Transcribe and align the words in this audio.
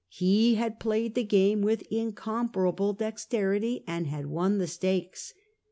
He 0.09 0.55
had 0.55 0.79
played 0.79 1.13
the 1.13 1.23
game 1.23 1.61
with 1.61 1.83
incomparable 1.91 2.93
dexterity, 2.93 3.83
and 3.85 4.07
had 4.07 4.25
won 4.25 4.57
the 4.57 4.65
stakes. 4.65 5.35